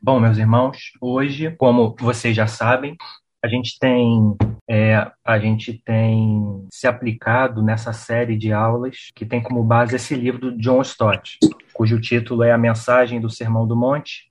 [0.00, 2.96] Bom, meus irmãos, hoje, como vocês já sabem,
[3.42, 4.36] a gente tem
[4.70, 10.14] é, a gente tem se aplicado nessa série de aulas que tem como base esse
[10.14, 11.38] livro do John Stott,
[11.72, 14.30] cujo título é A Mensagem do Sermão do Monte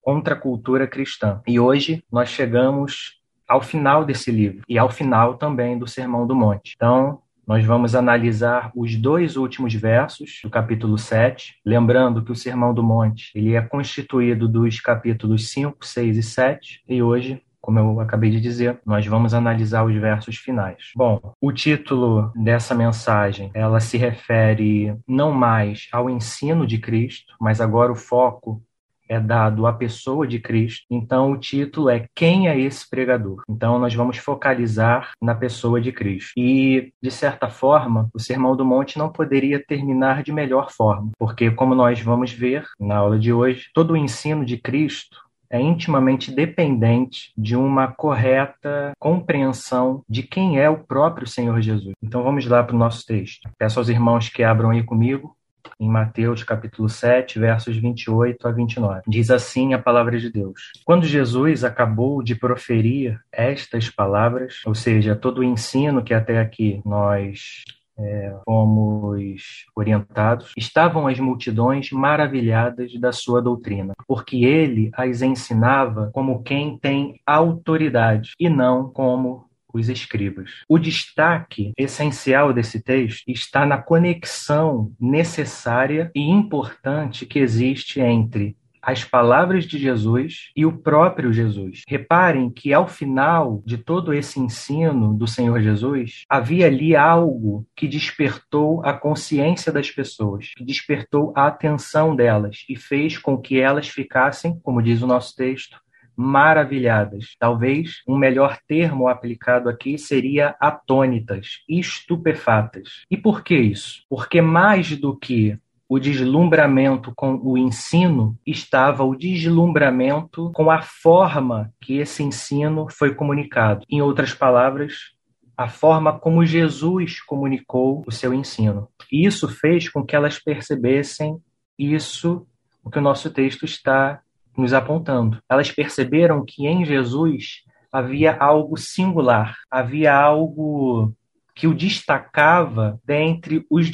[0.00, 1.40] contra a Cultura Cristã.
[1.46, 6.34] E hoje nós chegamos ao final desse livro e ao final também do Sermão do
[6.34, 6.74] Monte.
[6.74, 12.72] Então, nós vamos analisar os dois últimos versos do capítulo 7, lembrando que o Sermão
[12.72, 18.00] do Monte ele é constituído dos capítulos 5, 6 e 7, e hoje como eu
[18.00, 20.90] acabei de dizer, nós vamos analisar os versos finais.
[20.96, 27.60] Bom, o título dessa mensagem, ela se refere não mais ao ensino de Cristo, mas
[27.60, 28.60] agora o foco
[29.08, 30.84] é dado à pessoa de Cristo.
[30.90, 33.42] Então, o título é Quem é esse pregador?
[33.48, 36.32] Então, nós vamos focalizar na pessoa de Cristo.
[36.36, 41.50] E, de certa forma, o Sermão do Monte não poderia terminar de melhor forma, porque,
[41.50, 46.32] como nós vamos ver na aula de hoje, todo o ensino de Cristo é intimamente
[46.32, 51.92] dependente de uma correta compreensão de quem é o próprio Senhor Jesus.
[52.02, 53.48] Então vamos lá para o nosso texto.
[53.58, 55.36] Peço aos irmãos que abram aí comigo
[55.78, 59.02] em Mateus capítulo 7, versos 28 a 29.
[59.08, 65.16] Diz assim a palavra de Deus: Quando Jesus acabou de proferir estas palavras, ou seja,
[65.16, 67.62] todo o ensino que até aqui nós
[67.98, 76.42] é, fomos orientados, estavam as multidões maravilhadas da sua doutrina, porque ele as ensinava como
[76.42, 80.50] quem tem autoridade e não como os escribas.
[80.68, 89.04] O destaque essencial desse texto está na conexão necessária e importante que existe entre as
[89.04, 91.82] palavras de Jesus e o próprio Jesus.
[91.86, 97.86] Reparem que ao final de todo esse ensino do Senhor Jesus, havia ali algo que
[97.86, 103.88] despertou a consciência das pessoas, que despertou a atenção delas e fez com que elas
[103.88, 105.80] ficassem, como diz o nosso texto,
[106.16, 107.36] maravilhadas.
[107.38, 113.04] Talvez um melhor termo aplicado aqui seria atônitas, estupefatas.
[113.10, 114.02] E por que isso?
[114.08, 115.58] Porque mais do que
[115.88, 123.14] o deslumbramento com o ensino estava o deslumbramento com a forma que esse ensino foi
[123.14, 123.84] comunicado.
[123.90, 125.12] Em outras palavras,
[125.54, 128.88] a forma como Jesus comunicou o seu ensino.
[129.12, 131.36] E isso fez com que elas percebessem
[131.78, 132.46] isso,
[132.82, 134.20] o que o nosso texto está
[134.56, 135.40] nos apontando.
[135.48, 141.12] Elas perceberam que em Jesus havia algo singular, havia algo
[141.54, 143.90] que o destacava dentre os,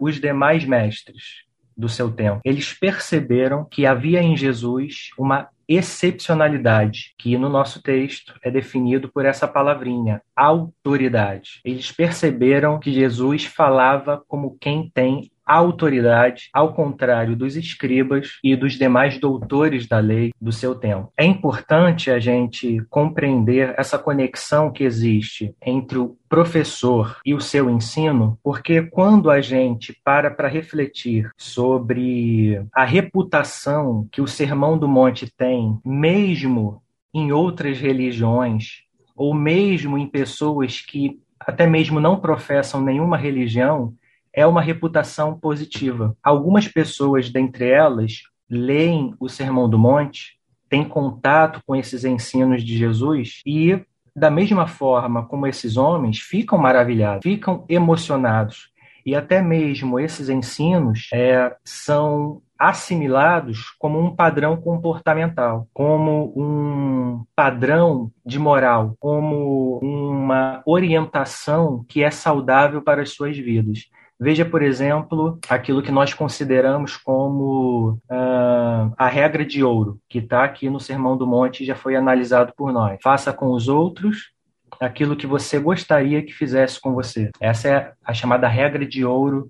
[0.00, 1.44] os demais mestres
[1.76, 2.40] do seu tempo.
[2.44, 9.24] Eles perceberam que havia em Jesus uma excepcionalidade, que no nosso texto é definido por
[9.24, 11.60] essa palavrinha, autoridade.
[11.64, 18.74] Eles perceberam que Jesus falava como quem tem autoridade, ao contrário dos escribas e dos
[18.74, 21.12] demais doutores da lei do seu tempo.
[21.16, 27.68] É importante a gente compreender essa conexão que existe entre o professor e o seu
[27.68, 34.88] ensino, porque quando a gente para para refletir sobre a reputação que o Sermão do
[34.88, 36.82] Monte tem, mesmo
[37.12, 38.84] em outras religiões,
[39.16, 43.94] ou mesmo em pessoas que até mesmo não professam nenhuma religião,
[44.32, 46.16] é uma reputação positiva.
[46.22, 52.76] Algumas pessoas, dentre elas, leem o Sermão do Monte, têm contato com esses ensinos de
[52.76, 58.70] Jesus e, da mesma forma como esses homens, ficam maravilhados, ficam emocionados.
[59.04, 68.12] E até mesmo esses ensinos é, são assimilados como um padrão comportamental, como um padrão
[68.24, 73.88] de moral, como uma orientação que é saudável para as suas vidas.
[74.20, 80.44] Veja, por exemplo, aquilo que nós consideramos como uh, a regra de ouro, que está
[80.44, 82.98] aqui no Sermão do Monte e já foi analisado por nós.
[83.02, 84.30] Faça com os outros
[84.78, 87.30] aquilo que você gostaria que fizesse com você.
[87.40, 89.48] Essa é a chamada regra de ouro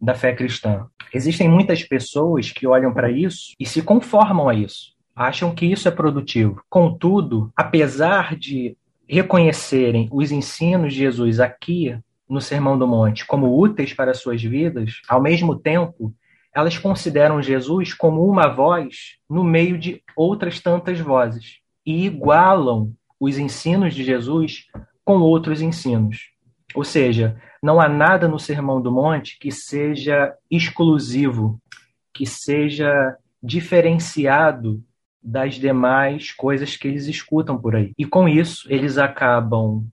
[0.00, 0.86] da fé cristã.
[1.12, 5.88] Existem muitas pessoas que olham para isso e se conformam a isso, acham que isso
[5.88, 6.62] é produtivo.
[6.70, 8.76] Contudo, apesar de
[9.08, 11.98] reconhecerem os ensinos de Jesus aqui
[12.28, 16.14] no Sermão do Monte como úteis para suas vidas, ao mesmo tempo,
[16.54, 23.38] elas consideram Jesus como uma voz no meio de outras tantas vozes e igualam os
[23.38, 24.66] ensinos de Jesus
[25.04, 26.30] com outros ensinos.
[26.74, 31.60] Ou seja, não há nada no Sermão do Monte que seja exclusivo,
[32.12, 34.82] que seja diferenciado
[35.22, 37.92] das demais coisas que eles escutam por aí.
[37.96, 39.86] E com isso, eles acabam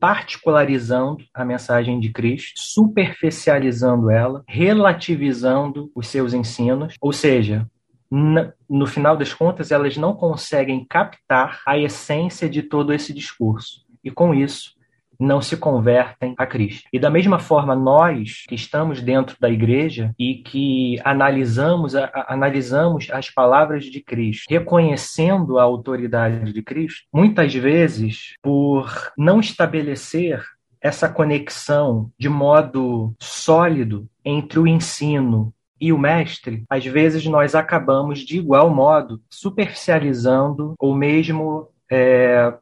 [0.00, 7.66] particularizando a mensagem de Cristo, superficializando ela, relativizando os seus ensinos, ou seja,
[8.10, 13.84] no final das contas, elas não conseguem captar a essência de todo esse discurso.
[14.04, 14.74] E com isso,
[15.18, 16.88] não se convertem a Cristo.
[16.92, 22.34] E da mesma forma, nós que estamos dentro da igreja e que analisamos, a, a,
[22.34, 30.42] analisamos as palavras de Cristo, reconhecendo a autoridade de Cristo, muitas vezes, por não estabelecer
[30.80, 38.20] essa conexão de modo sólido entre o ensino e o mestre, às vezes nós acabamos
[38.20, 42.52] de igual modo superficializando ou mesmo é,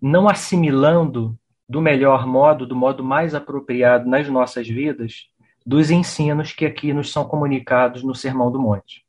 [0.00, 1.36] não assimilando
[1.68, 5.26] do melhor modo, do modo mais apropriado nas nossas vidas,
[5.64, 9.04] dos ensinos que aqui nos são comunicados no Sermão do Monte.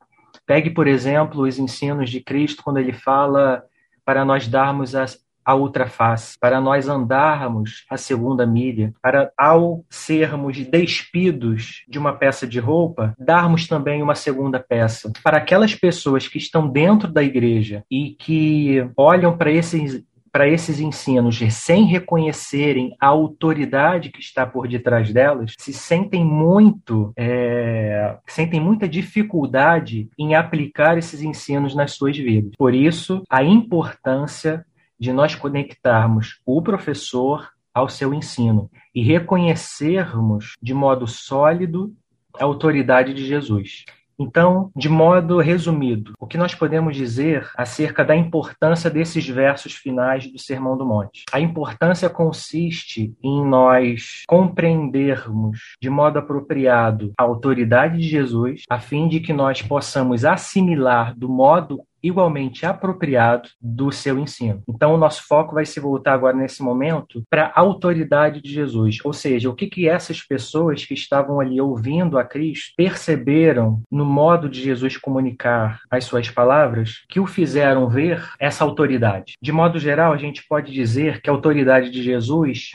[0.46, 3.64] Pegue, por exemplo, os ensinos de Cristo quando ele fala
[4.06, 5.06] para nós darmos a,
[5.46, 12.14] a outra face, para nós andarmos a segunda milha, para ao sermos despidos de uma
[12.14, 15.12] peça de roupa, darmos também uma segunda peça.
[15.24, 20.04] Para aquelas pessoas que estão dentro da igreja e que olham para esses
[20.34, 27.14] para esses ensinos, sem reconhecerem a autoridade que está por detrás delas, se sentem muito,
[27.16, 32.54] é, sentem muita dificuldade em aplicar esses ensinos nas suas vidas.
[32.58, 34.66] Por isso, a importância
[35.00, 41.94] de nós conectarmos o professor ao seu ensino e reconhecermos de modo sólido
[42.40, 43.86] a autoridade de Jesus.
[44.20, 50.32] Então, de modo resumido, o que nós podemos dizer acerca da importância desses versos finais
[50.32, 51.24] do Sermão do Monte?
[51.32, 59.08] A importância consiste em nós compreendermos de modo apropriado a autoridade de Jesus, a fim
[59.08, 64.62] de que nós possamos assimilar do modo igualmente apropriado do seu ensino.
[64.68, 68.98] Então, o nosso foco vai se voltar agora nesse momento para a autoridade de Jesus,
[69.04, 74.06] ou seja, o que que essas pessoas que estavam ali ouvindo a Cristo perceberam no
[74.06, 79.36] modo de Jesus comunicar as suas palavras que o fizeram ver essa autoridade.
[79.42, 82.72] De modo geral, a gente pode dizer que a autoridade de Jesus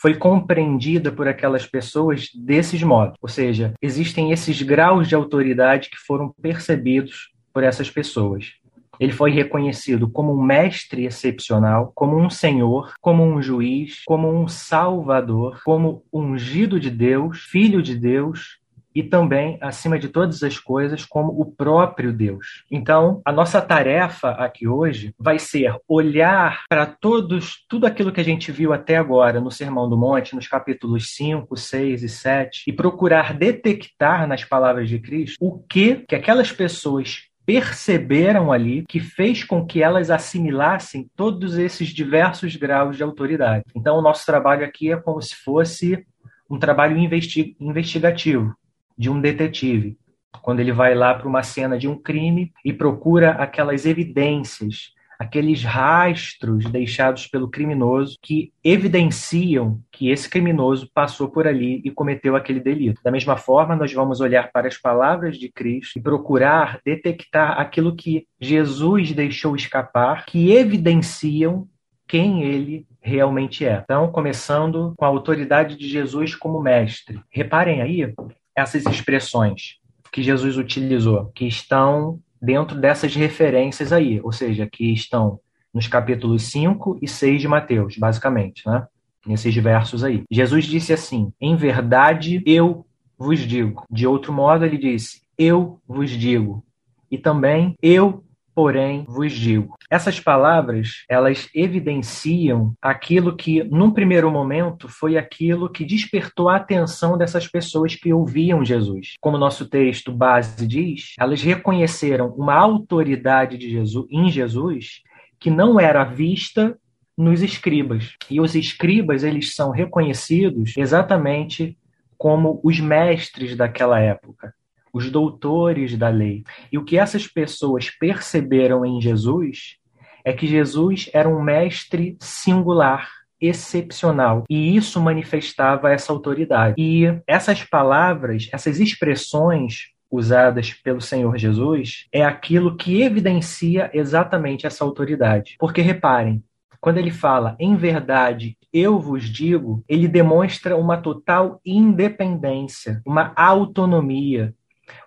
[0.00, 3.16] foi compreendida por aquelas pessoas desses modos.
[3.22, 8.52] Ou seja, existem esses graus de autoridade que foram percebidos por essas pessoas.
[8.98, 14.48] Ele foi reconhecido como um mestre excepcional, como um senhor, como um juiz, como um
[14.48, 18.58] salvador, como ungido de Deus, filho de Deus
[18.94, 22.64] e também, acima de todas as coisas, como o próprio Deus.
[22.70, 28.24] Então, a nossa tarefa aqui hoje vai ser olhar para todos, tudo aquilo que a
[28.24, 32.72] gente viu até agora no Sermão do Monte, nos capítulos 5, 6 e 7, e
[32.72, 39.44] procurar detectar nas palavras de Cristo o que que aquelas pessoas perceberam ali que fez
[39.44, 43.64] com que elas assimilassem todos esses diversos graus de autoridade.
[43.74, 46.04] Então, o nosso trabalho aqui é como se fosse
[46.48, 48.54] um trabalho investi investigativo
[48.96, 49.98] de um detetive,
[50.42, 55.62] quando ele vai lá para uma cena de um crime e procura aquelas evidências aqueles
[55.62, 62.60] rastros deixados pelo criminoso que evidenciam que esse criminoso passou por ali e cometeu aquele
[62.60, 63.00] delito.
[63.02, 67.94] Da mesma forma, nós vamos olhar para as palavras de Cristo e procurar detectar aquilo
[67.94, 71.68] que Jesus deixou escapar, que evidenciam
[72.06, 73.80] quem ele realmente é.
[73.82, 77.20] Então, começando com a autoridade de Jesus como mestre.
[77.30, 78.12] Reparem aí
[78.56, 79.78] essas expressões
[80.12, 85.40] que Jesus utilizou, que estão dentro dessas referências aí, ou seja, que estão
[85.72, 88.86] nos capítulos 5 e 6 de Mateus, basicamente, né?
[89.26, 90.22] Nesses versos aí.
[90.30, 92.86] Jesus disse assim: Em verdade eu
[93.18, 93.84] vos digo.
[93.90, 96.62] De outro modo, ele disse: Eu vos digo.
[97.10, 98.22] E também eu
[98.54, 99.76] porém vos digo.
[99.90, 107.18] Essas palavras, elas evidenciam aquilo que, num primeiro momento, foi aquilo que despertou a atenção
[107.18, 109.14] dessas pessoas que ouviam Jesus.
[109.20, 115.02] Como nosso texto base diz, elas reconheceram uma autoridade de Jesus, em Jesus
[115.40, 116.78] que não era vista
[117.16, 118.14] nos escribas.
[118.30, 121.76] E os escribas, eles são reconhecidos exatamente
[122.16, 124.54] como os mestres daquela época
[124.94, 126.44] os doutores da lei.
[126.70, 129.76] E o que essas pessoas perceberam em Jesus
[130.24, 133.10] é que Jesus era um mestre singular,
[133.40, 136.76] excepcional, e isso manifestava essa autoridade.
[136.78, 144.84] E essas palavras, essas expressões usadas pelo Senhor Jesus é aquilo que evidencia exatamente essa
[144.84, 145.56] autoridade.
[145.58, 146.42] Porque reparem,
[146.80, 154.54] quando ele fala em verdade, eu vos digo, ele demonstra uma total independência, uma autonomia,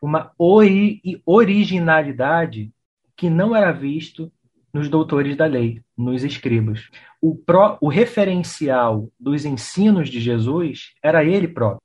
[0.01, 2.71] uma ori originalidade
[3.15, 4.31] que não era visto
[4.73, 6.89] nos doutores da lei, nos escribas.
[7.21, 11.81] O, pró, o referencial dos ensinos de Jesus era ele próprio.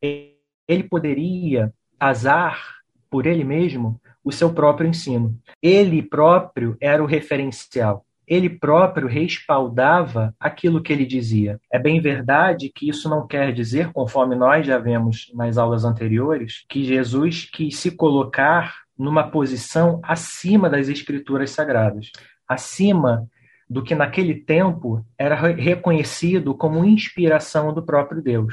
[0.68, 5.38] Ele poderia azar por ele mesmo o seu próprio ensino.
[5.62, 8.04] Ele próprio era o referencial.
[8.32, 11.60] Ele próprio respaldava aquilo que ele dizia.
[11.70, 16.64] É bem verdade que isso não quer dizer, conforme nós já vemos nas aulas anteriores,
[16.68, 22.10] que Jesus quis se colocar numa posição acima das escrituras sagradas
[22.52, 23.28] acima
[23.68, 28.52] do que naquele tempo era reconhecido como inspiração do próprio Deus.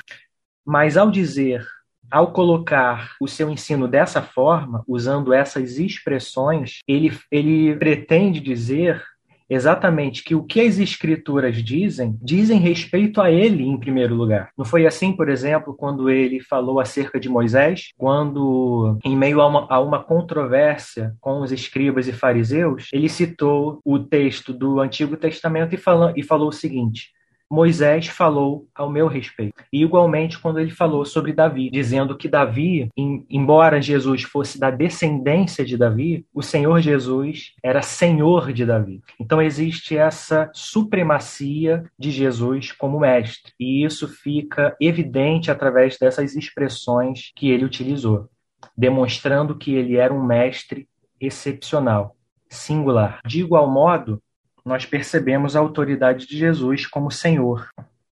[0.65, 1.65] Mas ao dizer,
[2.09, 9.03] ao colocar o seu ensino dessa forma, usando essas expressões, ele, ele pretende dizer
[9.49, 14.51] exatamente que o que as escrituras dizem, dizem respeito a ele em primeiro lugar.
[14.57, 19.47] Não foi assim, por exemplo, quando ele falou acerca de Moisés, quando, em meio a
[19.47, 25.17] uma, a uma controvérsia com os escribas e fariseus, ele citou o texto do Antigo
[25.17, 27.09] Testamento e, falou, e falou o seguinte:
[27.49, 29.55] Moisés falou ao meu respeito.
[29.73, 34.69] E igualmente quando ele falou sobre Davi, dizendo que Davi, em, embora Jesus fosse da
[34.69, 39.01] descendência de Davi, o Senhor Jesus era senhor de Davi.
[39.19, 43.51] Então existe essa supremacia de Jesus como mestre.
[43.59, 48.29] E isso fica evidente através dessas expressões que ele utilizou,
[48.77, 50.87] demonstrando que ele era um mestre
[51.19, 52.15] excepcional,
[52.49, 53.19] singular.
[53.25, 54.21] De igual modo,
[54.65, 57.69] nós percebemos a autoridade de Jesus como Senhor.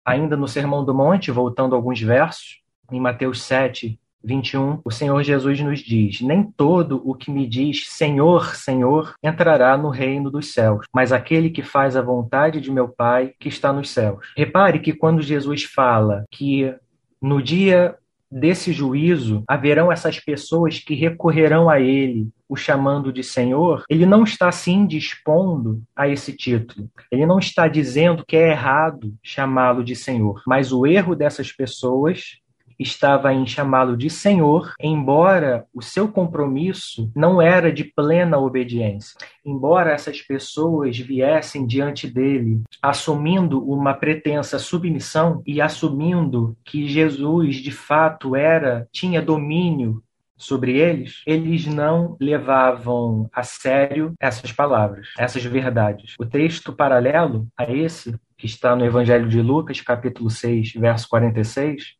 [0.04, 2.60] Ainda no Sermão do Monte, voltando alguns versos,
[2.92, 7.88] em Mateus 7, 21, o Senhor Jesus nos diz: Nem todo o que me diz
[7.88, 12.88] Senhor, Senhor entrará no reino dos céus, mas aquele que faz a vontade de meu
[12.88, 14.26] Pai que está nos céus.
[14.36, 16.74] Repare que quando Jesus fala que
[17.20, 17.96] no dia
[18.34, 24.24] desse juízo, haverão essas pessoas que recorrerão a ele, o chamando de Senhor, ele não
[24.24, 26.90] está assim dispondo a esse título.
[27.10, 32.38] Ele não está dizendo que é errado chamá-lo de Senhor, mas o erro dessas pessoas
[32.78, 39.16] estava em chamá-lo de Senhor, embora o seu compromisso não era de plena obediência.
[39.44, 47.70] Embora essas pessoas viessem diante dele assumindo uma pretensa submissão e assumindo que Jesus de
[47.70, 50.02] fato era tinha domínio
[50.36, 56.14] sobre eles, eles não levavam a sério essas palavras, essas verdades.
[56.18, 61.94] O texto paralelo a esse, que está no Evangelho de Lucas, capítulo 6, verso 46,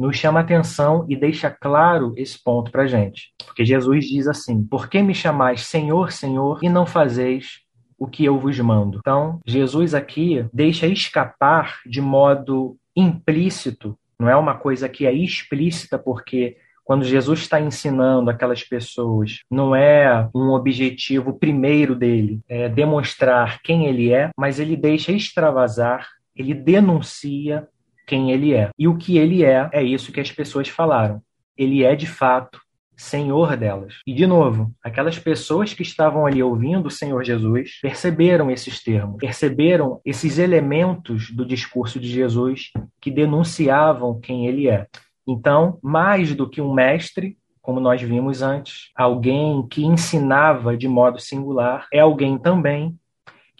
[0.00, 3.34] nos chama atenção e deixa claro esse ponto para gente.
[3.44, 7.60] Porque Jesus diz assim: Por que me chamais Senhor, Senhor, e não fazeis
[7.98, 8.98] o que eu vos mando?
[8.98, 15.98] Então, Jesus aqui deixa escapar de modo implícito, não é uma coisa que é explícita,
[15.98, 23.60] porque quando Jesus está ensinando aquelas pessoas, não é um objetivo primeiro dele, é demonstrar
[23.62, 27.68] quem ele é, mas ele deixa extravasar, ele denuncia
[28.10, 28.70] quem ele é.
[28.76, 31.22] E o que ele é, é isso que as pessoas falaram.
[31.56, 32.60] Ele é, de fato,
[32.96, 34.00] Senhor delas.
[34.04, 39.16] E, de novo, aquelas pessoas que estavam ali ouvindo o Senhor Jesus perceberam esses termos,
[39.16, 44.88] perceberam esses elementos do discurso de Jesus que denunciavam quem ele é.
[45.24, 51.20] Então, mais do que um mestre, como nós vimos antes, alguém que ensinava de modo
[51.20, 52.98] singular, é alguém também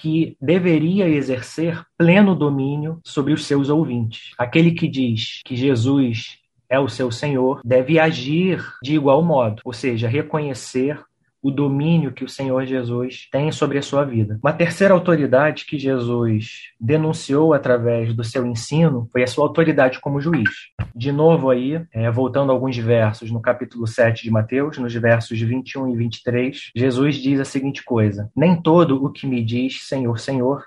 [0.01, 4.33] que deveria exercer pleno domínio sobre os seus ouvintes.
[4.39, 6.39] Aquele que diz que Jesus
[6.71, 10.99] é o seu Senhor deve agir de igual modo, ou seja, reconhecer
[11.43, 14.39] o domínio que o Senhor Jesus tem sobre a sua vida.
[14.43, 20.21] Uma terceira autoridade que Jesus denunciou através do seu ensino foi a sua autoridade como
[20.21, 20.51] juiz.
[20.95, 25.41] De novo aí, é, voltando a alguns versos no capítulo 7 de Mateus, nos versos
[25.41, 30.19] 21 e 23, Jesus diz a seguinte coisa: Nem todo o que me diz Senhor,
[30.19, 30.65] Senhor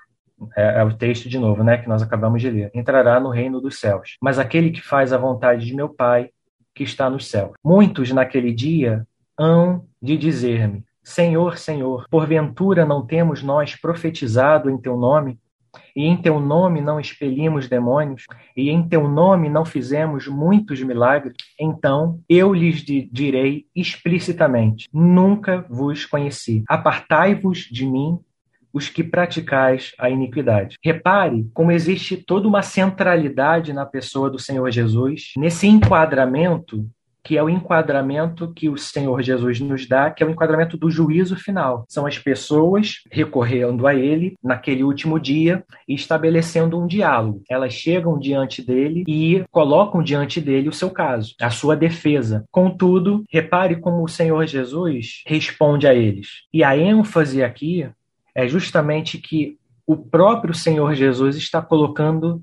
[0.56, 2.70] é, é, o texto de novo, né, que nós acabamos de ler.
[2.74, 4.16] Entrará no reino dos céus.
[4.20, 6.30] Mas aquele que faz a vontade de meu Pai,
[6.74, 7.52] que está nos céus.
[7.64, 9.06] Muitos naquele dia
[9.38, 15.38] hão de dizer-me: Senhor, Senhor, porventura não temos nós profetizado em teu nome?
[15.94, 18.26] E em teu nome não expelimos demônios?
[18.56, 21.34] E em teu nome não fizemos muitos milagres?
[21.60, 26.64] Então eu lhes direi explicitamente: Nunca vos conheci.
[26.68, 28.18] Apartai-vos de mim,
[28.72, 30.76] os que praticais a iniquidade.
[30.82, 36.88] Repare como existe toda uma centralidade na pessoa do Senhor Jesus, nesse enquadramento
[37.24, 40.90] que é o enquadramento que o Senhor Jesus nos dá, que é o enquadramento do
[40.90, 41.86] juízo final.
[41.88, 47.42] São as pessoas recorrendo a ele naquele último dia e estabelecendo um diálogo.
[47.48, 52.44] Elas chegam diante dele e colocam diante dele o seu caso, a sua defesa.
[52.50, 56.42] Contudo, repare como o Senhor Jesus responde a eles.
[56.52, 57.88] E a ênfase aqui
[58.34, 62.42] é justamente que o próprio Senhor Jesus está colocando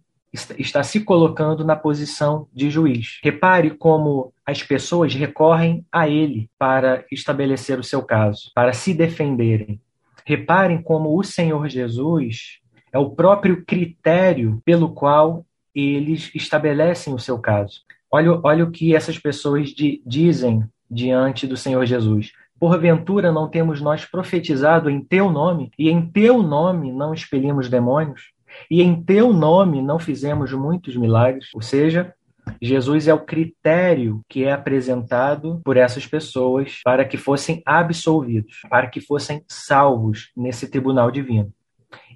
[0.57, 3.19] está se colocando na posição de juiz.
[3.23, 9.79] Repare como as pessoas recorrem a ele para estabelecer o seu caso, para se defenderem.
[10.25, 12.59] Reparem como o Senhor Jesus
[12.93, 17.81] é o próprio critério pelo qual eles estabelecem o seu caso.
[18.09, 22.33] Olha, olha o que essas pessoas di, dizem diante do Senhor Jesus.
[22.59, 28.33] Porventura não temos nós profetizado em teu nome, e em teu nome não expelimos demônios,
[28.69, 31.49] e em teu nome não fizemos muitos milagres?
[31.53, 32.13] Ou seja,
[32.61, 38.87] Jesus é o critério que é apresentado por essas pessoas para que fossem absolvidos, para
[38.87, 41.53] que fossem salvos nesse tribunal divino.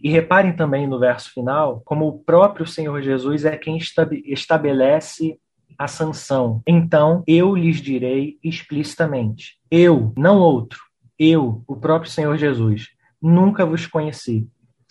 [0.01, 3.77] E reparem também no verso final como o próprio Senhor Jesus é quem
[4.25, 5.39] estabelece
[5.77, 6.61] a sanção.
[6.65, 10.79] Então eu lhes direi explicitamente: eu, não outro,
[11.17, 12.89] eu, o próprio Senhor Jesus,
[13.21, 14.47] nunca vos conheci.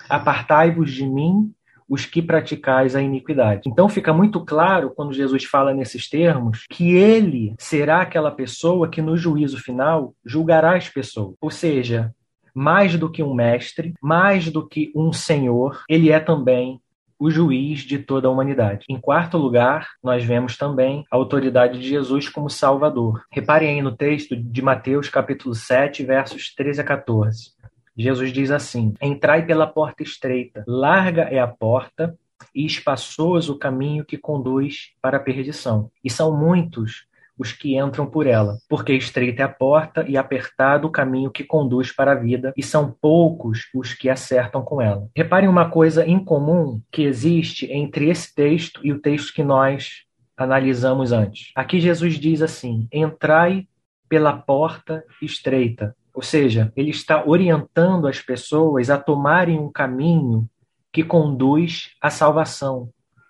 [0.08, 1.52] Apartai-vos de mim,
[1.88, 3.68] os que praticais a iniquidade.
[3.68, 9.02] Então fica muito claro quando Jesus fala nesses termos que ele será aquela pessoa que
[9.02, 11.36] no juízo final julgará as pessoas.
[11.40, 12.12] Ou seja,
[12.54, 16.80] mais do que um mestre, mais do que um senhor, ele é também
[17.18, 18.84] o juiz de toda a humanidade.
[18.88, 23.24] Em quarto lugar, nós vemos também a autoridade de Jesus como Salvador.
[23.30, 27.52] Reparem aí no texto de Mateus, capítulo 7, versos 13 a 14.
[27.96, 32.16] Jesus diz assim: Entrai pela porta estreita, larga é a porta
[32.54, 35.90] e espaçoso o caminho que conduz para a perdição.
[36.02, 40.86] E são muitos os que entram por ela, porque estreita é a porta e apertado
[40.86, 45.08] o caminho que conduz para a vida, e são poucos os que acertam com ela.
[45.16, 50.04] Reparem uma coisa incomum que existe entre esse texto e o texto que nós
[50.36, 51.50] analisamos antes.
[51.54, 53.66] Aqui Jesus diz assim: entrai
[54.08, 55.96] pela porta estreita.
[56.14, 60.48] Ou seja, ele está orientando as pessoas a tomarem um caminho
[60.92, 62.88] que conduz à salvação,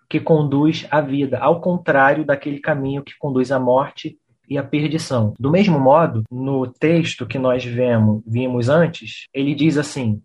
[0.08, 5.32] que conduz à vida, ao contrário daquele caminho que conduz à morte e à perdição.
[5.40, 10.20] Do mesmo modo, no texto que nós vemos, vimos antes, ele diz assim: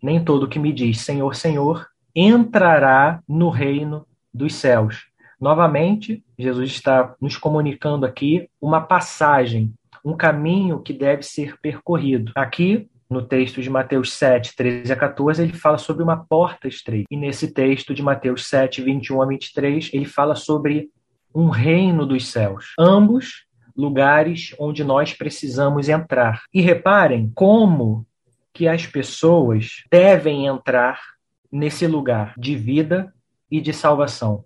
[0.00, 5.06] Nem todo que me diz Senhor, Senhor entrará no reino dos céus.
[5.40, 9.74] Novamente, Jesus está nos comunicando aqui uma passagem,
[10.04, 12.32] um caminho que deve ser percorrido.
[12.36, 17.06] Aqui, no texto de Mateus 7, 13 a 14, ele fala sobre uma porta estreita.
[17.10, 20.90] E nesse texto de Mateus 7, 21 a 23, ele fala sobre
[21.34, 22.74] um reino dos céus.
[22.78, 26.42] Ambos lugares onde nós precisamos entrar.
[26.52, 28.06] E reparem como
[28.52, 31.00] que as pessoas devem entrar
[31.50, 33.12] nesse lugar de vida
[33.50, 34.44] e de salvação.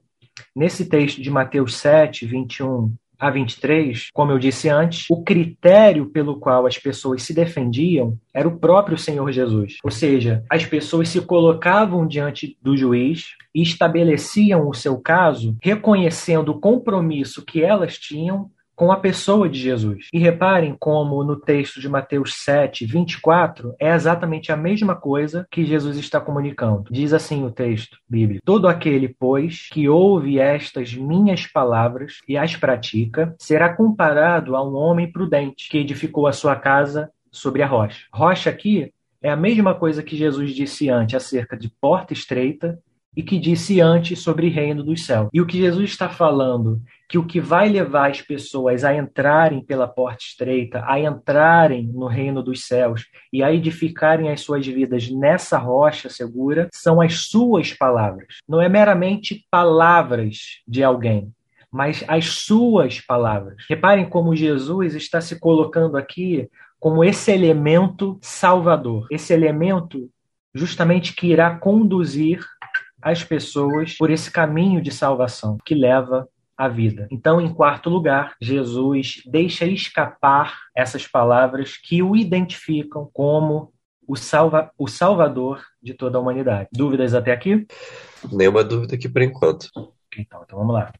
[0.55, 6.38] Nesse texto de Mateus 7, 21 a 23, como eu disse antes, o critério pelo
[6.38, 9.76] qual as pessoas se defendiam era o próprio Senhor Jesus.
[9.83, 16.50] Ou seja, as pessoas se colocavam diante do juiz e estabeleciam o seu caso, reconhecendo
[16.50, 20.06] o compromisso que elas tinham com a pessoa de Jesus.
[20.12, 25.64] E reparem como no texto de Mateus 7, 24, é exatamente a mesma coisa que
[25.64, 26.84] Jesus está comunicando.
[26.88, 32.54] Diz assim o texto bíblico: Todo aquele, pois, que ouve estas minhas palavras e as
[32.54, 38.06] pratica, será comparado a um homem prudente que edificou a sua casa sobre a rocha.
[38.12, 42.78] Rocha aqui é a mesma coisa que Jesus disse antes acerca de porta estreita
[43.18, 45.28] e que disse antes sobre reino dos céus.
[45.35, 49.61] E o que Jesus está falando, que o que vai levar as pessoas a entrarem
[49.61, 55.11] pela porta estreita, a entrarem no reino dos céus e a edificarem as suas vidas
[55.11, 58.37] nessa rocha segura, são as suas palavras.
[58.48, 61.33] Não é meramente palavras de alguém,
[61.72, 63.64] mas as suas palavras.
[63.68, 70.09] Reparem como Jesus está se colocando aqui como esse elemento salvador, esse elemento
[70.54, 72.44] justamente que irá conduzir
[73.02, 77.06] as pessoas por esse caminho de salvação que leva à vida.
[77.11, 83.72] Então, em quarto lugar, Jesus deixa escapar essas palavras que o identificam como
[84.06, 86.68] o, salva, o salvador de toda a humanidade.
[86.72, 87.66] Dúvidas até aqui?
[88.32, 89.68] Nenhuma dúvida aqui por enquanto.
[90.16, 90.90] Então, então vamos lá.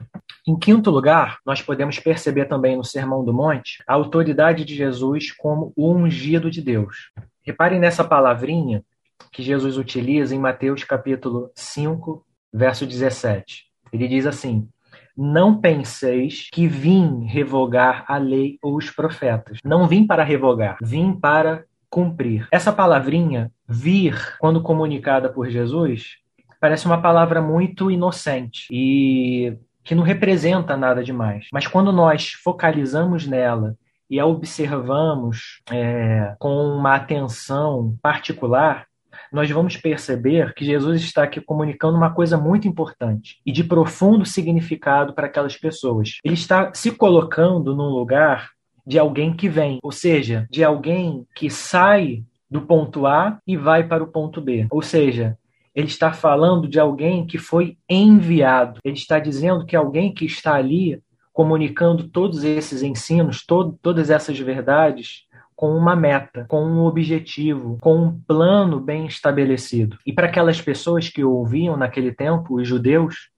[0.47, 5.33] Em quinto lugar, nós podemos perceber também no Sermão do Monte a autoridade de Jesus
[5.33, 7.11] como o ungido de Deus.
[7.43, 8.85] Reparem nessa palavrinha
[9.33, 13.65] que Jesus utiliza em Mateus capítulo 5, verso 17.
[13.93, 14.69] Ele diz assim:
[15.17, 19.59] Não penseis que vim revogar a lei ou os profetas.
[19.65, 22.47] Não vim para revogar, vim para cumprir.
[22.51, 26.17] Essa palavrinha, vir, quando comunicada por Jesus,
[26.61, 31.47] parece uma palavra muito inocente e que não representa nada demais.
[31.53, 33.75] Mas quando nós focalizamos nela
[34.11, 38.88] e a observamos é, com uma atenção particular,
[39.33, 44.25] nós vamos perceber que Jesus está aqui comunicando uma coisa muito importante e de profundo
[44.25, 46.19] significado para aquelas pessoas.
[46.25, 48.51] Ele está se colocando num lugar
[48.87, 53.87] de alguém que vem, ou seja, de alguém que sai do ponto A e vai
[53.87, 54.67] para o ponto B.
[54.71, 55.37] Ou seja,
[55.75, 58.81] ele está falando de alguém que foi enviado.
[58.83, 61.01] Ele está dizendo que alguém que está ali
[61.33, 65.25] comunicando todos esses ensinos, todo, todas essas verdades,
[65.59, 69.99] com uma meta, com um objetivo, com um plano bem estabelecido.
[70.07, 73.29] E para aquelas pessoas que ouviam naquele tempo, os judeus,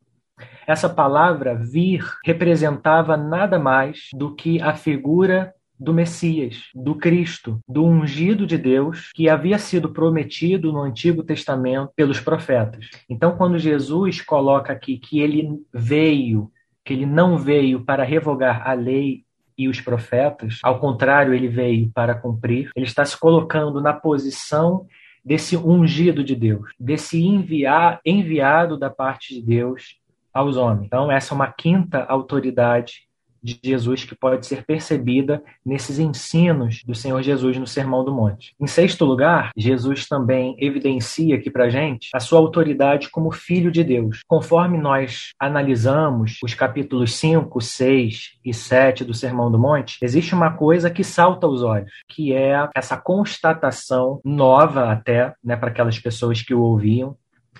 [0.66, 7.86] essa palavra vir representava nada mais do que a figura do Messias, do Cristo, do
[7.86, 12.90] ungido de Deus que havia sido prometido no Antigo Testamento pelos profetas.
[13.08, 16.52] Então, quando Jesus coloca aqui que ele veio,
[16.84, 19.24] que ele não veio para revogar a lei
[19.60, 24.86] e os profetas, ao contrário, ele veio para cumprir, ele está se colocando na posição
[25.22, 30.00] desse ungido de Deus, desse enviar, enviado da parte de Deus
[30.32, 30.86] aos homens.
[30.86, 33.09] Então, essa é uma quinta autoridade
[33.42, 38.54] de Jesus que pode ser percebida nesses ensinos do Senhor Jesus no Sermão do Monte.
[38.60, 43.82] Em sexto lugar, Jesus também evidencia aqui para gente a sua autoridade como Filho de
[43.82, 44.20] Deus.
[44.26, 50.52] Conforme nós analisamos os capítulos 5, 6 e 7 do Sermão do Monte, existe uma
[50.52, 56.42] coisa que salta aos olhos, que é essa constatação nova até, né, para aquelas pessoas
[56.42, 57.16] que o ouviam,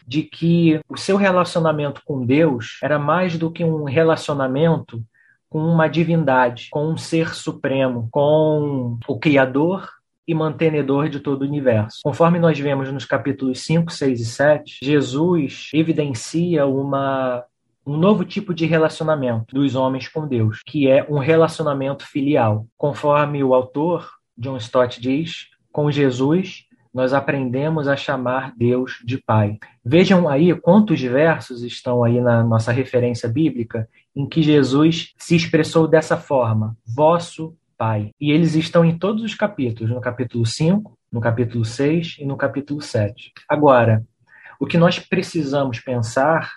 [0.06, 5.02] de que o seu relacionamento com Deus era mais do que um relacionamento
[5.50, 9.88] com uma divindade, com um ser supremo, com o Criador
[10.26, 11.98] e mantenedor de todo o universo.
[12.04, 17.44] Conforme nós vemos nos capítulos 5, 6 e 7, Jesus evidencia uma
[17.84, 22.66] um novo tipo de relacionamento dos homens com Deus, que é um relacionamento filial.
[22.76, 29.58] Conforme o autor John Stott diz, com Jesus nós aprendemos a chamar Deus de Pai.
[29.84, 35.86] Vejam aí quantos versos estão aí na nossa referência bíblica em que Jesus se expressou
[35.86, 38.10] dessa forma: vosso Pai.
[38.20, 42.36] E eles estão em todos os capítulos, no capítulo 5, no capítulo 6 e no
[42.36, 43.32] capítulo 7.
[43.48, 44.04] Agora,
[44.58, 46.50] o que nós precisamos pensar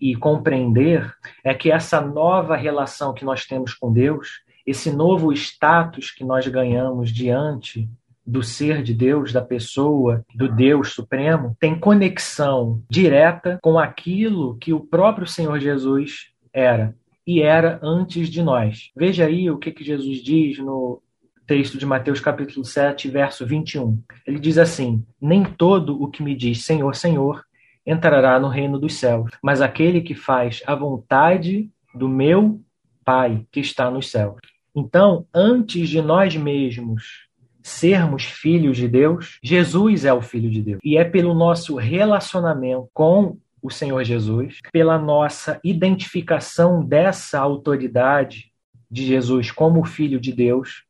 [0.00, 6.10] e compreender é que essa nova relação que nós temos com Deus, esse novo status
[6.10, 7.88] que nós ganhamos diante
[8.28, 14.70] do ser de Deus, da pessoa, do Deus Supremo, tem conexão direta com aquilo que
[14.70, 16.94] o próprio Senhor Jesus era
[17.26, 18.90] e era antes de nós.
[18.94, 21.02] Veja aí o que, que Jesus diz no
[21.46, 23.98] texto de Mateus capítulo 7, verso 21.
[24.26, 27.42] Ele diz assim: Nem todo o que me diz Senhor, Senhor
[27.86, 32.60] entrará no reino dos céus, mas aquele que faz a vontade do meu
[33.02, 34.38] Pai que está nos céus.
[34.76, 37.27] Então, antes de nós mesmos
[37.68, 40.80] sermos filhos de Deus, Jesus é o Filho de Deus.
[40.82, 48.52] E é pelo nosso relacionamento com o Senhor Jesus, pela nossa identificação dessa autoridade
[48.90, 50.84] de Jesus como Filho de Deus,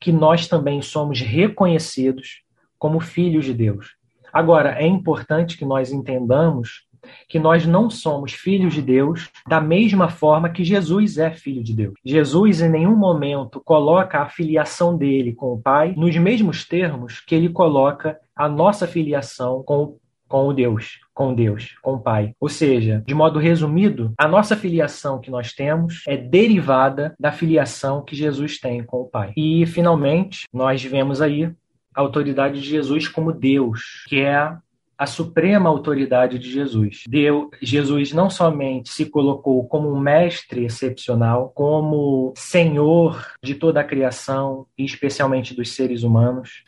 [0.00, 2.42] que nós também somos reconhecidos
[2.78, 3.96] como filhos de Deus.
[4.32, 6.83] Agora, é importante que nós entendamos
[7.28, 11.74] que nós não somos filhos de Deus da mesma forma que Jesus é filho de
[11.74, 11.94] Deus.
[12.04, 17.34] Jesus em nenhum momento coloca a filiação dele com o Pai nos mesmos termos que
[17.34, 22.34] ele coloca a nossa filiação com com o Deus, com Deus, com o Pai.
[22.40, 28.02] Ou seja, de modo resumido, a nossa filiação que nós temos é derivada da filiação
[28.02, 29.32] que Jesus tem com o Pai.
[29.36, 31.52] E finalmente, nós vemos aí
[31.94, 34.56] a autoridade de Jesus como Deus, que é
[35.04, 37.04] a suprema autoridade de Jesus.
[37.06, 43.84] Deu, Jesus não somente se colocou como um mestre excepcional, como senhor de toda a
[43.84, 46.64] criação e especialmente dos seres humanos,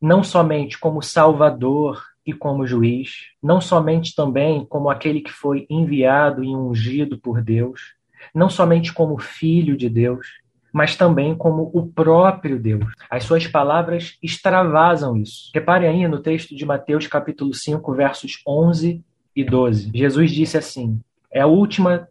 [0.00, 6.44] não somente como salvador e como juiz, não somente também como aquele que foi enviado
[6.44, 7.94] e ungido por Deus,
[8.32, 10.28] não somente como filho de Deus,
[10.72, 12.84] mas também como o próprio Deus.
[13.10, 15.50] As suas palavras extravasam isso.
[15.54, 19.04] Repare aí no texto de Mateus capítulo 5, versos 11
[19.36, 19.90] e 12.
[19.94, 22.08] Jesus disse assim: é a última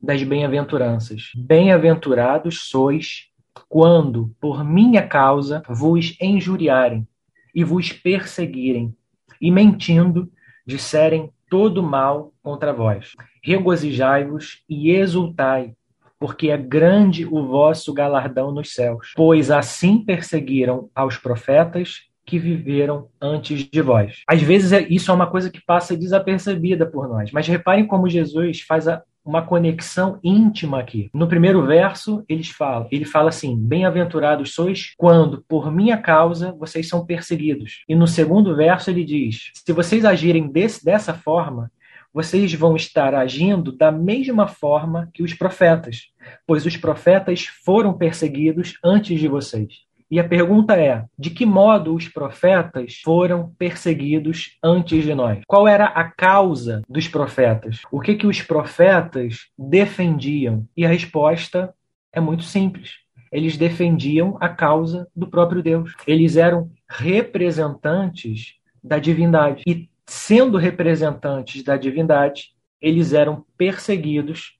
[0.00, 1.30] das bem-aventuranças.
[1.36, 3.28] Bem-aventurados sois
[3.68, 7.06] quando, por minha causa, vos injuriarem
[7.54, 8.94] e vos perseguirem,
[9.40, 10.30] e mentindo,
[10.66, 13.12] disserem todo mal contra vós.
[13.42, 15.74] Regozijai-vos e exultai,
[16.22, 19.12] porque é grande o vosso galardão nos céus.
[19.16, 24.22] Pois assim perseguiram aos profetas que viveram antes de vós.
[24.24, 28.08] Às vezes é, isso é uma coisa que passa desapercebida por nós, mas reparem como
[28.08, 31.10] Jesus faz a, uma conexão íntima aqui.
[31.12, 36.88] No primeiro verso, eles falam, ele fala assim: Bem-aventurados sois quando, por minha causa, vocês
[36.88, 37.82] são perseguidos.
[37.88, 41.68] E no segundo verso, ele diz: Se vocês agirem desse, dessa forma,
[42.12, 46.08] vocês vão estar agindo da mesma forma que os profetas,
[46.46, 49.90] pois os profetas foram perseguidos antes de vocês.
[50.10, 55.40] E a pergunta é: de que modo os profetas foram perseguidos antes de nós?
[55.46, 57.80] Qual era a causa dos profetas?
[57.90, 60.68] O que que os profetas defendiam?
[60.76, 61.72] E a resposta
[62.12, 62.96] é muito simples.
[63.32, 65.94] Eles defendiam a causa do próprio Deus.
[66.06, 69.62] Eles eram representantes da divindade.
[69.66, 74.58] E sendo representantes da divindade, eles eram perseguidos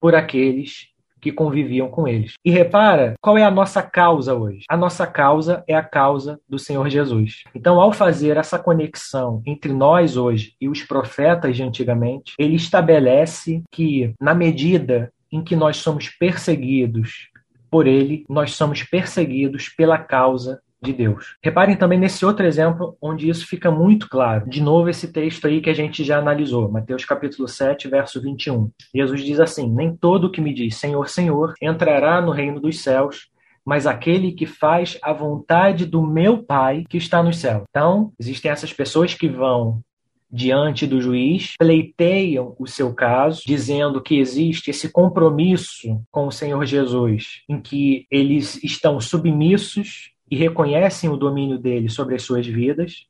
[0.00, 2.34] por aqueles que conviviam com eles.
[2.44, 4.64] E repara, qual é a nossa causa hoje?
[4.68, 7.44] A nossa causa é a causa do Senhor Jesus.
[7.54, 13.62] Então, ao fazer essa conexão entre nós hoje e os profetas de antigamente, ele estabelece
[13.72, 17.30] que, na medida em que nós somos perseguidos
[17.70, 21.36] por ele, nós somos perseguidos pela causa de Deus.
[21.42, 24.48] Reparem também nesse outro exemplo onde isso fica muito claro.
[24.48, 28.70] De novo, esse texto aí que a gente já analisou, Mateus capítulo 7, verso 21.
[28.94, 33.28] Jesus diz assim: Nem todo que me diz Senhor, Senhor entrará no reino dos céus,
[33.64, 37.64] mas aquele que faz a vontade do meu Pai que está no céu.
[37.68, 39.82] Então, existem essas pessoas que vão
[40.34, 46.66] diante do juiz, pleiteiam o seu caso, dizendo que existe esse compromisso com o Senhor
[46.66, 53.06] Jesus, em que eles estão submissos e reconhecem o domínio dele sobre as suas vidas.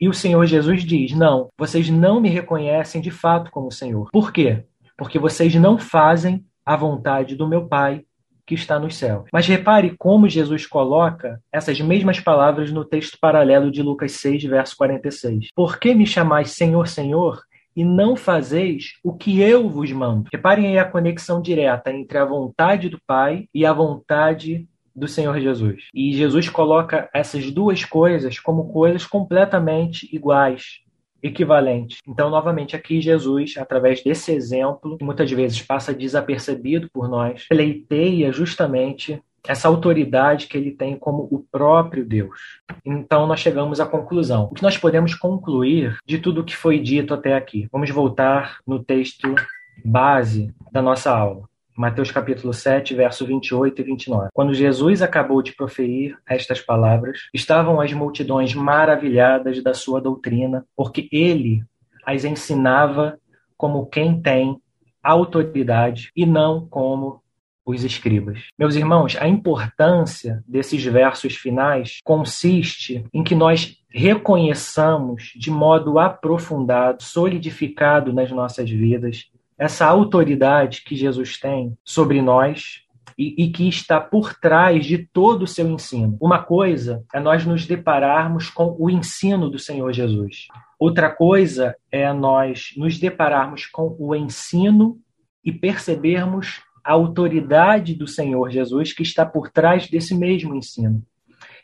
[0.00, 4.10] E o Senhor Jesus diz: Não, vocês não me reconhecem de fato como Senhor.
[4.10, 4.64] Por quê?
[4.96, 8.02] Porque vocês não fazem a vontade do meu Pai
[8.44, 9.26] que está nos céus.
[9.32, 14.76] Mas repare como Jesus coloca essas mesmas palavras no texto paralelo de Lucas 6, verso
[14.76, 15.50] 46.
[15.54, 17.40] Por que me chamais Senhor, Senhor,
[17.76, 20.28] e não fazeis o que eu vos mando?
[20.32, 24.67] Reparem aí a conexão direta entre a vontade do Pai e a vontade
[24.98, 25.84] do Senhor Jesus.
[25.94, 30.80] E Jesus coloca essas duas coisas como coisas completamente iguais,
[31.22, 31.98] equivalentes.
[32.06, 38.32] Então, novamente, aqui Jesus, através desse exemplo, que muitas vezes passa desapercebido por nós, pleiteia
[38.32, 42.60] justamente essa autoridade que ele tem como o próprio Deus.
[42.84, 44.44] Então nós chegamos à conclusão.
[44.44, 47.66] O que nós podemos concluir de tudo o que foi dito até aqui?
[47.72, 49.34] Vamos voltar no texto
[49.82, 51.48] base da nossa aula.
[51.78, 54.28] Mateus capítulo 7, verso 28 e 29.
[54.34, 61.08] Quando Jesus acabou de proferir estas palavras, estavam as multidões maravilhadas da sua doutrina, porque
[61.12, 61.62] ele
[62.04, 63.16] as ensinava
[63.56, 64.60] como quem tem
[65.00, 67.22] autoridade e não como
[67.64, 68.40] os escribas.
[68.58, 77.04] Meus irmãos, a importância desses versos finais consiste em que nós reconheçamos de modo aprofundado,
[77.04, 82.82] solidificado nas nossas vidas, essa autoridade que Jesus tem sobre nós
[83.18, 86.16] e, e, que está por trás de todo o seu ensino.
[86.20, 90.46] Uma coisa é nós nos depararmos com o ensino do Senhor Jesus.
[90.78, 95.00] Outra coisa é nós nos depararmos com o ensino
[95.44, 101.02] e percebermos a autoridade do Senhor Jesus que está por trás desse mesmo ensino.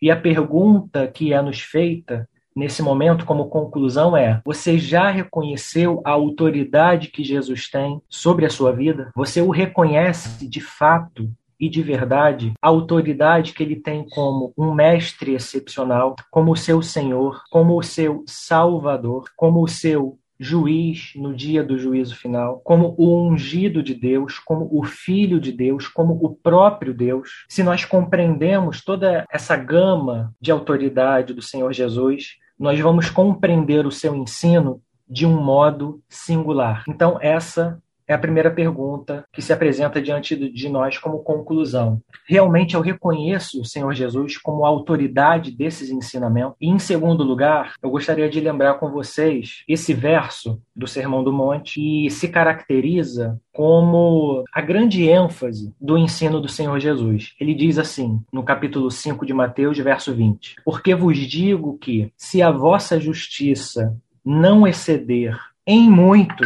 [0.02, 6.00] E a pergunta que é nos feita nesse momento, como conclusão, é: você já reconheceu
[6.04, 9.10] a autoridade que Jesus tem sobre a sua vida?
[9.14, 14.74] Você o reconhece de fato e de verdade a autoridade que ele tem como um
[14.74, 21.34] mestre excepcional, como o seu Senhor, como o seu Salvador, como o seu juiz no
[21.34, 26.14] dia do juízo final, como o ungido de Deus, como o filho de Deus, como
[26.14, 27.44] o próprio Deus.
[27.48, 33.92] Se nós compreendemos toda essa gama de autoridade do Senhor Jesus, nós vamos compreender o
[33.92, 36.84] seu ensino de um modo singular.
[36.88, 42.00] Então, essa é a primeira pergunta que se apresenta diante de nós como conclusão.
[42.26, 46.56] Realmente eu reconheço o Senhor Jesus como autoridade desses ensinamentos?
[46.60, 51.32] E, em segundo lugar, eu gostaria de lembrar com vocês esse verso do Sermão do
[51.32, 57.34] Monte que se caracteriza como a grande ênfase do ensino do Senhor Jesus.
[57.40, 62.40] Ele diz assim, no capítulo 5 de Mateus, verso 20: Porque vos digo que, se
[62.40, 65.36] a vossa justiça não exceder
[65.66, 66.44] em muito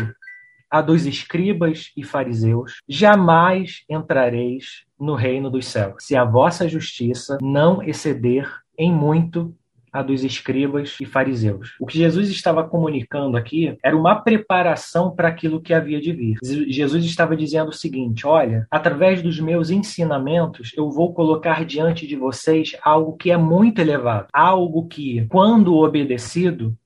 [0.71, 7.39] a dos escribas e fariseus, jamais entrareis no reino dos céus, se a vossa justiça
[7.41, 9.55] não exceder em muito
[9.93, 11.75] a dos escribas e fariseus.
[11.81, 16.37] O que Jesus estava comunicando aqui era uma preparação para aquilo que havia de vir.
[16.69, 22.17] Jesus estava dizendo o seguinte: olha, através dos meus ensinamentos, eu vou colocar diante de
[22.17, 26.77] vocês algo que é muito elevado, algo que, quando obedecido,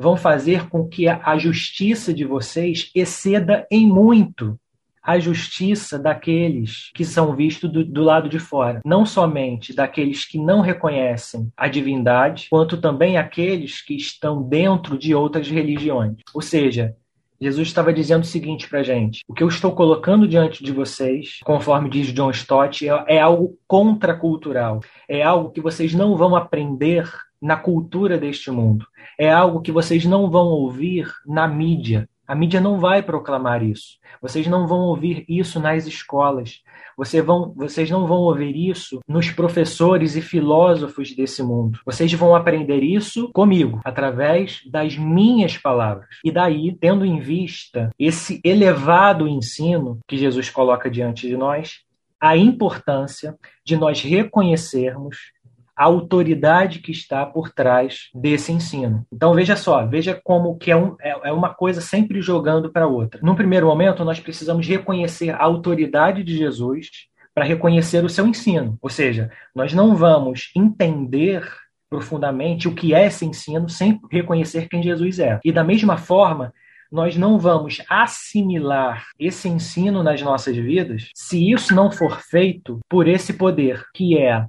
[0.00, 4.58] vão fazer com que a justiça de vocês exceda em muito
[5.02, 10.38] a justiça daqueles que são vistos do, do, lado de fora, não somente daqueles que
[10.38, 16.16] não reconhecem a divindade, quanto também aqueles que estão dentro de outras religiões.
[16.34, 16.94] Ou seja,
[17.40, 20.72] Jesus estava dizendo o seguinte para a gente: o que eu estou colocando diante de
[20.72, 26.36] vocês, conforme diz John Stott, é, é algo contracultural, é algo que vocês não vão
[26.36, 27.10] aprender
[27.40, 28.86] na cultura deste mundo,
[29.18, 32.08] é algo que vocês não vão ouvir na mídia.
[32.30, 33.98] A mídia não vai proclamar isso.
[34.22, 36.62] Vocês não vão ouvir isso nas escolas.
[36.96, 41.80] Vocês, vão, vocês não vão ouvir isso nos professores e filósofos desse mundo.
[41.84, 46.06] Vocês vão aprender isso comigo, através das minhas palavras.
[46.24, 51.80] E daí, tendo em vista esse elevado ensino que Jesus coloca diante de nós,
[52.20, 55.32] a importância de nós reconhecermos
[55.76, 59.06] a autoridade que está por trás desse ensino.
[59.12, 62.86] Então veja só, veja como que é, um, é, é uma coisa sempre jogando para
[62.86, 63.20] outra.
[63.22, 66.88] Num primeiro momento, nós precisamos reconhecer a autoridade de Jesus
[67.34, 68.76] para reconhecer o seu ensino.
[68.82, 71.42] Ou seja, nós não vamos entender
[71.88, 75.40] profundamente o que é esse ensino sem reconhecer quem Jesus é.
[75.44, 76.52] E da mesma forma,
[76.90, 83.06] nós não vamos assimilar esse ensino nas nossas vidas se isso não for feito por
[83.06, 84.44] esse poder, que é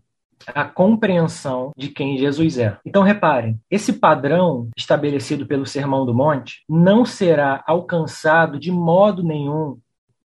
[0.48, 2.78] a compreensão de quem Jesus é.
[2.86, 9.78] Então, reparem, esse padrão estabelecido pelo Sermão do Monte não será alcançado de modo nenhum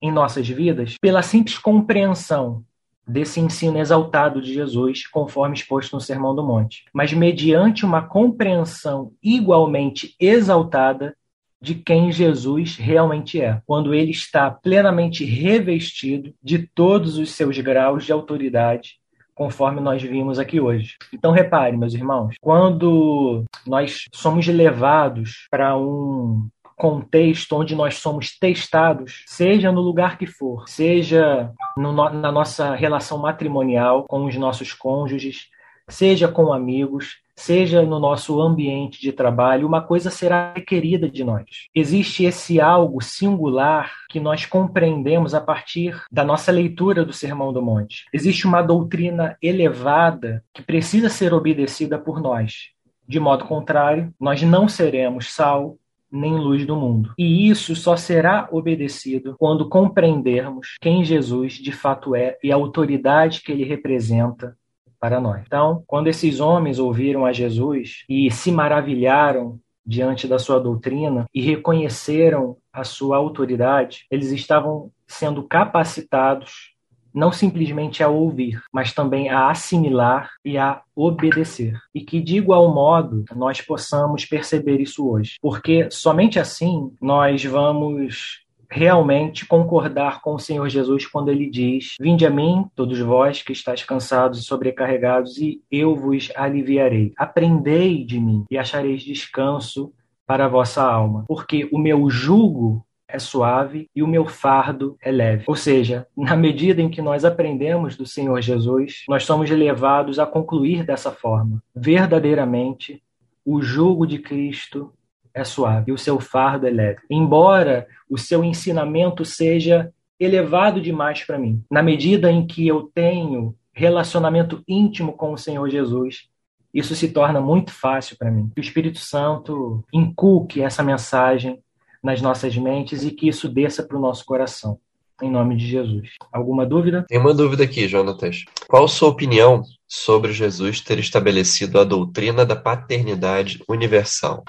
[0.02, 2.64] em nossas vidas pela simples compreensão
[3.08, 9.12] desse ensino exaltado de Jesus, conforme exposto no Sermão do Monte, mas mediante uma compreensão
[9.22, 11.16] igualmente exaltada
[11.62, 18.06] de quem Jesus realmente é, quando ele está plenamente revestido de todos os seus graus
[18.06, 19.00] de autoridade
[19.36, 20.96] conforme nós vimos aqui hoje.
[21.14, 29.24] Então, repare, meus irmãos, quando nós somos levados para um contexto onde nós somos testados,
[29.28, 35.48] seja no lugar que for, seja no, na nossa relação matrimonial com os nossos cônjuges,
[35.90, 41.46] seja com amigos, seja no nosso ambiente de trabalho, uma coisa será requerida de nós.
[41.74, 47.62] Existe esse algo singular que nós compreendemos a partir da nossa leitura do Sermão do
[47.62, 48.06] Monte.
[48.14, 52.70] Existe uma doutrina elevada que precisa ser obedecida por nós.
[53.08, 55.78] De modo contrário, nós não seremos sal
[56.12, 57.14] nem luz do mundo.
[57.18, 63.42] E isso só será obedecido quando compreendermos quem Jesus de fato é e a autoridade
[63.42, 64.56] que ele representa
[65.00, 65.44] para nós.
[65.46, 71.42] Então, quando esses homens ouviram a Jesus e se maravilharam diante da sua doutrina e
[71.42, 76.76] reconheceram a sua autoridade, eles estavam sendo capacitados
[77.16, 81.80] não simplesmente a ouvir, mas também a assimilar e a obedecer.
[81.94, 85.38] E que, de igual modo, nós possamos perceber isso hoje.
[85.42, 92.26] Porque somente assim nós vamos realmente concordar com o Senhor Jesus quando ele diz: Vinde
[92.26, 97.14] a mim, todos vós que estáis cansados e sobrecarregados, e eu vos aliviarei.
[97.18, 99.94] Aprendei de mim e achareis descanso
[100.26, 105.12] para a vossa alma, porque o meu jugo é suave e o meu fardo é
[105.12, 105.44] leve.
[105.48, 110.26] Ou seja, na medida em que nós aprendemos do Senhor Jesus, nós somos levados a
[110.26, 113.02] concluir dessa forma: verdadeiramente,
[113.46, 114.92] o jugo de Cristo
[115.36, 117.02] é suave o seu fardo é leve.
[117.10, 123.54] Embora o seu ensinamento seja elevado demais para mim, na medida em que eu tenho
[123.74, 126.30] relacionamento íntimo com o Senhor Jesus,
[126.74, 128.50] isso se torna muito fácil para mim.
[128.56, 131.60] Que o Espírito Santo inculque essa mensagem
[132.02, 134.80] nas nossas mentes e que isso desça para o nosso coração.
[135.22, 136.10] Em nome de Jesus.
[136.32, 137.06] Alguma dúvida?
[137.08, 138.44] Tem uma dúvida aqui, Jonatas.
[138.68, 144.44] Qual sua opinião sobre Jesus ter estabelecido a doutrina da paternidade universal?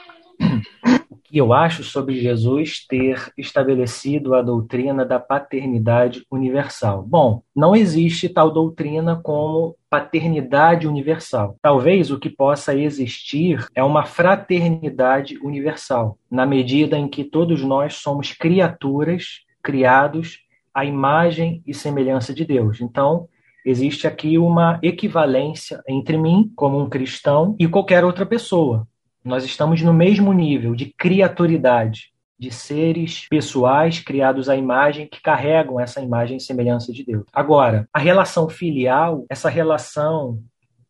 [1.10, 7.02] O que eu acho sobre Jesus ter estabelecido a doutrina da paternidade universal.
[7.02, 11.56] Bom, não existe tal doutrina como paternidade universal.
[11.62, 17.94] Talvez o que possa existir é uma fraternidade universal, na medida em que todos nós
[17.94, 20.40] somos criaturas criados
[20.72, 22.80] à imagem e semelhança de Deus.
[22.80, 23.28] Então,
[23.64, 28.86] existe aqui uma equivalência entre mim, como um cristão, e qualquer outra pessoa.
[29.26, 35.80] Nós estamos no mesmo nível de criaturidade, de seres pessoais criados à imagem que carregam
[35.80, 37.24] essa imagem e semelhança de Deus.
[37.32, 40.38] Agora, a relação filial, essa relação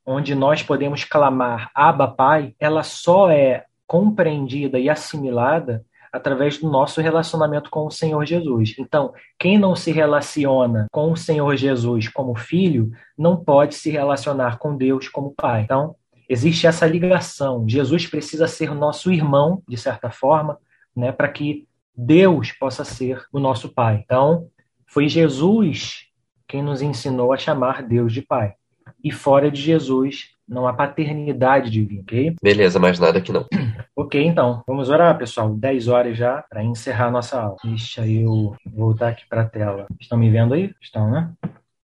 [0.05, 5.82] onde nós podemos clamar Abba Pai, ela só é compreendida e assimilada
[6.12, 8.74] através do nosso relacionamento com o Senhor Jesus.
[8.78, 14.59] Então, quem não se relaciona com o Senhor Jesus como filho, não pode se relacionar
[14.59, 15.62] com Deus como pai.
[15.62, 15.95] Então,
[16.29, 17.68] existe essa ligação.
[17.68, 20.59] Jesus precisa ser nosso irmão, de certa forma,
[20.95, 21.66] né, para que
[21.97, 24.03] Deus possa ser o nosso Pai.
[24.05, 24.49] Então,
[24.87, 26.07] foi Jesus
[26.47, 28.55] quem nos ensinou a chamar Deus de Pai.
[29.03, 32.37] E fora de Jesus não há paternidade divina, ok?
[32.41, 33.47] Beleza, mais nada aqui não.
[33.99, 35.55] Ok, então, vamos orar, pessoal.
[35.55, 37.57] 10 horas já para encerrar nossa aula.
[37.64, 39.87] Deixa eu voltar aqui para a tela.
[39.99, 40.70] Estão me vendo aí?
[40.83, 41.33] Estão, né?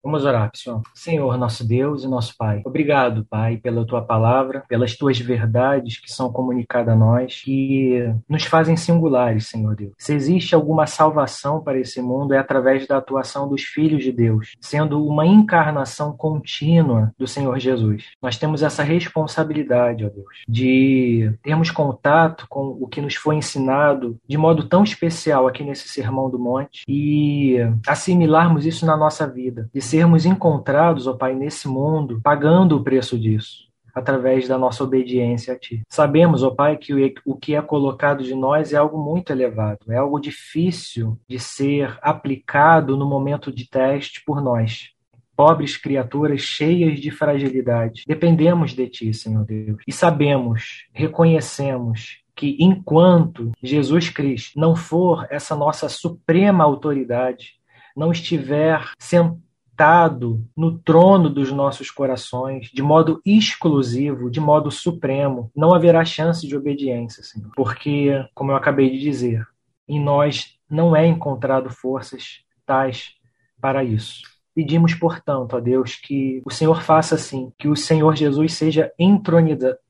[0.04, 0.82] Vamos orar, pessoal.
[0.92, 2.60] Senhor, nosso Deus e nosso Pai.
[2.64, 8.44] Obrigado, Pai, pela tua palavra, pelas tuas verdades que são comunicadas a nós, que nos
[8.44, 9.92] fazem singulares, Senhor Deus.
[9.96, 14.54] Se existe alguma salvação para esse mundo, é através da atuação dos filhos de Deus,
[14.60, 18.06] sendo uma encarnação contínua do Senhor Jesus.
[18.20, 24.18] Nós temos essa responsabilidade, ó Deus, de termos contato com o que nos foi ensinado
[24.28, 29.70] de modo tão especial aqui nesse Sermão do Monte e assimilarmos isso na nossa vida.
[29.92, 35.58] Sermos encontrados, ó Pai, nesse mundo, pagando o preço disso através da nossa obediência a
[35.58, 35.82] Ti.
[35.86, 36.94] Sabemos, ó Pai, que
[37.26, 41.98] o que é colocado de nós é algo muito elevado, é algo difícil de ser
[42.00, 44.92] aplicado no momento de teste por nós.
[45.36, 48.04] Pobres criaturas cheias de fragilidade.
[48.06, 49.82] Dependemos de Ti, Senhor Deus.
[49.86, 57.56] E sabemos, reconhecemos que enquanto Jesus Cristo não for essa nossa suprema autoridade,
[57.94, 65.50] não estiver sentado sentado no trono dos nossos corações, de modo exclusivo, de modo supremo,
[65.56, 67.50] não haverá chance de obediência, Senhor.
[67.56, 69.46] Porque, como eu acabei de dizer,
[69.88, 73.14] em nós não é encontrado forças tais
[73.60, 74.22] para isso.
[74.54, 78.92] Pedimos, portanto, a Deus que o Senhor faça assim, que o Senhor Jesus seja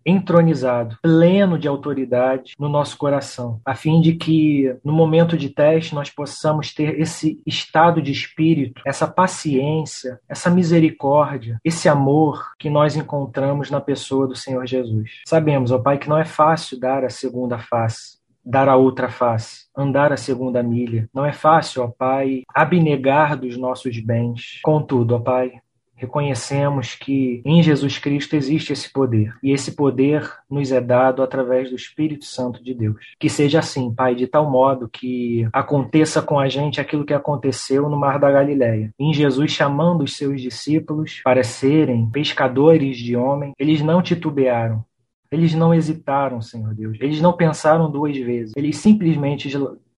[0.05, 5.95] entronizado, pleno de autoridade no nosso coração, a fim de que no momento de teste
[5.95, 12.97] nós possamos ter esse estado de espírito, essa paciência, essa misericórdia, esse amor que nós
[12.97, 15.23] encontramos na pessoa do Senhor Jesus.
[15.27, 19.67] Sabemos, ó Pai, que não é fácil dar a segunda face, dar a outra face,
[19.77, 21.09] andar a segunda milha.
[21.15, 24.61] Não é fácil, ó Pai, abnegar dos nossos bens.
[24.63, 25.53] Contudo, ó Pai,
[26.03, 31.71] reconhecemos que em Jesus Cristo existe esse poder, e esse poder nos é dado através
[31.71, 32.97] do Espírito Santo de Deus.
[33.21, 37.89] Que seja assim, Pai, de tal modo que aconteça com a gente aquilo que aconteceu
[37.89, 38.93] no Mar da Galileia.
[38.99, 44.85] Em Jesus chamando os seus discípulos para serem pescadores de homem, eles não titubearam,
[45.33, 46.99] eles não hesitaram, Senhor Deus.
[47.01, 48.53] Eles não pensaram duas vezes.
[48.57, 49.51] Eles simplesmente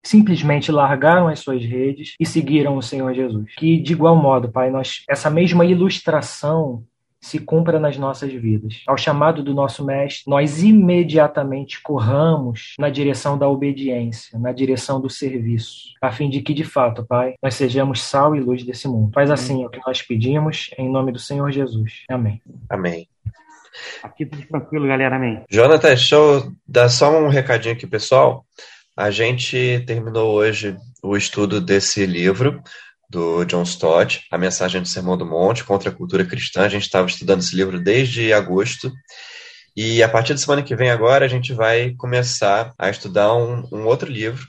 [0.02, 3.54] simplesmente largaram as suas redes e seguiram o Senhor Jesus.
[3.56, 6.84] Que de igual modo, Pai, nós essa mesma ilustração
[7.24, 8.82] se cumpra nas nossas vidas.
[8.86, 15.08] Ao chamado do nosso mestre, nós imediatamente corramos na direção da obediência, na direção do
[15.08, 19.10] serviço, a fim de que de fato, Pai, nós sejamos sal e luz desse mundo.
[19.14, 22.02] Faz assim o que nós pedimos em nome do Senhor Jesus.
[22.10, 22.42] Amém.
[22.68, 23.08] Amém.
[24.02, 25.16] Aqui tudo tranquilo, galera.
[25.16, 25.42] Amém.
[25.50, 28.44] Jonathan, deixa eu dar só um recadinho aqui, pessoal.
[28.96, 32.62] A gente terminou hoje o estudo desse livro
[33.10, 36.62] do John Stott, A Mensagem do Sermão do Monte contra a Cultura Cristã.
[36.62, 38.92] A gente estava estudando esse livro desde agosto.
[39.76, 43.68] E a partir da semana que vem agora a gente vai começar a estudar um,
[43.72, 44.46] um outro livro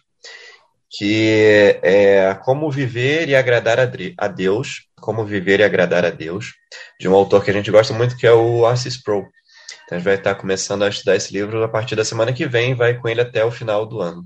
[0.98, 6.54] que é Como Viver e Agradar a Deus, Como Viver e Agradar a Deus,
[7.00, 9.28] de um autor que a gente gosta muito, que é o Arcis Pro.
[9.86, 12.48] Então a gente vai estar começando a estudar esse livro a partir da semana que
[12.48, 14.24] vem, vai com ele até o final do ano.